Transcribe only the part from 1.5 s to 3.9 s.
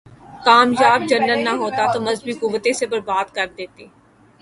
ہوتا تو مذہبی قوتیں اسے برباد کر دیتیں۔